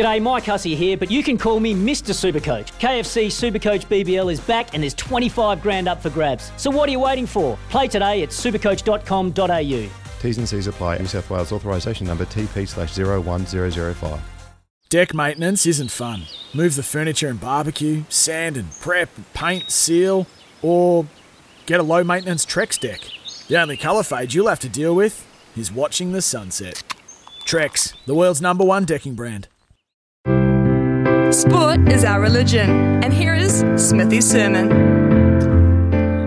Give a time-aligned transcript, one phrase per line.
[0.00, 2.14] G'day, Mike Hussey here, but you can call me Mr.
[2.14, 2.68] Supercoach.
[2.80, 6.52] KFC Supercoach BBL is back and there's 25 grand up for grabs.
[6.56, 7.58] So what are you waiting for?
[7.68, 9.90] Play today at supercoach.com.au.
[10.22, 10.96] T's and C's apply.
[10.96, 14.20] New South Wales authorisation number TP slash 01005.
[14.88, 16.22] Deck maintenance isn't fun.
[16.54, 20.26] Move the furniture and barbecue, sand and prep, paint, seal,
[20.62, 21.06] or
[21.66, 23.00] get a low maintenance Trex deck.
[23.48, 25.26] The only colour fade you'll have to deal with
[25.58, 26.82] is watching the sunset.
[27.44, 29.46] Trex, the world's number one decking brand.
[31.32, 32.68] Sport is our religion,
[33.04, 34.72] and here is Smithy's sermon.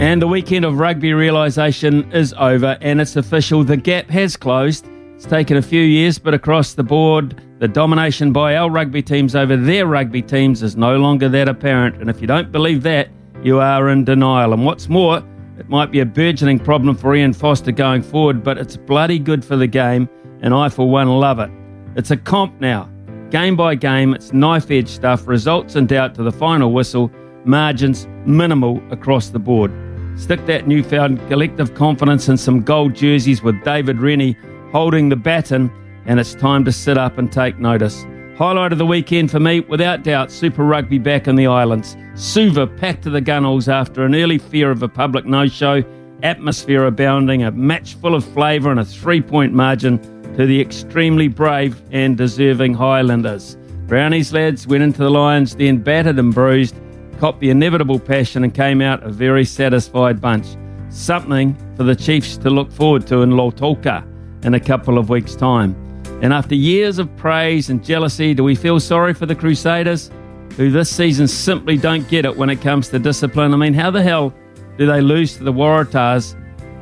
[0.00, 3.64] And the weekend of rugby realisation is over, and it's official.
[3.64, 4.86] The gap has closed.
[5.16, 9.34] It's taken a few years, but across the board, the domination by our rugby teams
[9.34, 12.00] over their rugby teams is no longer that apparent.
[12.00, 13.08] And if you don't believe that,
[13.42, 14.52] you are in denial.
[14.52, 15.24] And what's more,
[15.58, 19.44] it might be a burgeoning problem for Ian Foster going forward, but it's bloody good
[19.44, 20.08] for the game,
[20.40, 21.50] and I, for one, love it.
[21.96, 22.88] It's a comp now.
[23.30, 27.10] Game by game, it's knife edge stuff, results in doubt to the final whistle,
[27.44, 29.72] margins minimal across the board.
[30.16, 34.36] Stick that newfound collective confidence in some gold jerseys with David Rennie
[34.70, 35.70] holding the baton,
[36.06, 38.04] and it's time to sit up and take notice.
[38.36, 41.96] Highlight of the weekend for me, without doubt, Super Rugby back in the islands.
[42.14, 45.82] Suva packed to the gunwales after an early fear of a public no show,
[46.22, 49.98] atmosphere abounding, a match full of flavour, and a three point margin
[50.36, 53.56] to the extremely brave and deserving Highlanders.
[53.86, 56.74] Brownies lads went into the Lions, then battered and bruised,
[57.20, 60.46] copped the inevitable passion, and came out a very satisfied bunch.
[60.88, 64.04] Something for the Chiefs to look forward to in Lautoka
[64.44, 65.76] in a couple of weeks' time.
[66.22, 70.10] And after years of praise and jealousy, do we feel sorry for the Crusaders,
[70.56, 73.52] who this season simply don't get it when it comes to discipline?
[73.52, 74.34] I mean, how the hell
[74.78, 76.34] do they lose to the Waratahs,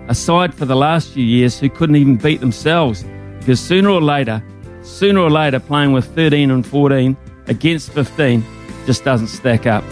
[0.08, 3.04] aside for the last few years, who couldn't even beat themselves?
[3.42, 4.40] Because sooner or later,
[4.82, 7.16] sooner or later, playing with 13 and 14
[7.48, 8.44] against 15
[8.86, 9.82] just doesn't stack up.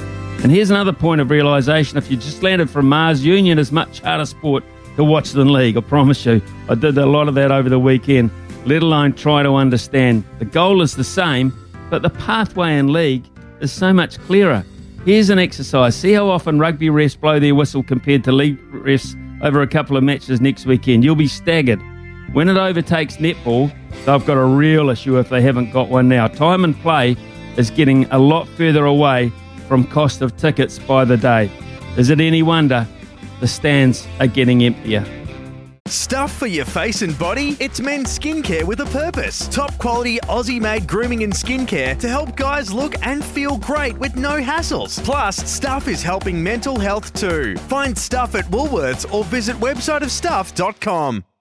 [0.42, 4.00] And here's another point of realisation if you just landed from Mars Union is much
[4.00, 4.62] harder sport
[4.94, 6.40] to watch than league, I promise you.
[6.68, 8.30] I did a lot of that over the weekend,
[8.66, 10.22] let alone try to understand.
[10.38, 11.52] The goal is the same,
[11.90, 13.24] but the pathway in league
[13.60, 14.64] is so much clearer.
[15.04, 15.96] Here's an exercise.
[15.96, 19.96] See how often rugby refs blow their whistle compared to league refs over a couple
[19.96, 21.02] of matches next weekend.
[21.02, 21.80] You'll be staggered.
[22.32, 23.72] When it overtakes netball,
[24.04, 26.28] they've got a real issue if they haven't got one now.
[26.28, 27.16] Time and play
[27.56, 29.32] is getting a lot further away
[29.66, 31.50] from cost of tickets by the day.
[31.96, 32.86] Is it any wonder
[33.40, 35.04] the stands are getting emptier?
[35.88, 37.56] Stuff for your face and body?
[37.58, 39.48] It's men's skincare with a purpose.
[39.48, 44.14] Top quality Aussie made grooming and skincare to help guys look and feel great with
[44.14, 45.02] no hassles.
[45.02, 47.56] Plus, Stuff is helping mental health too.
[47.56, 51.24] Find Stuff at Woolworths or visit websiteofstuff.com.